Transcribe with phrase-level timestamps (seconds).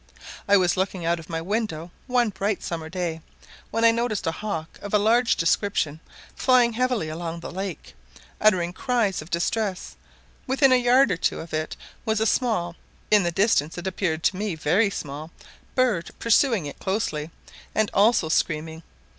[0.47, 3.21] I was looking out of my window one bright summer day,
[3.69, 5.99] when I noticed a hawk of a large description
[6.35, 7.93] flying heavily along the lake,
[8.41, 9.95] uttering cries of distress;
[10.47, 12.75] within a yard or two of it was a small
[13.11, 15.29] in the distance it appeared to me a very small
[15.75, 17.29] bird pursuing it closely,
[17.75, 18.81] and also screaming.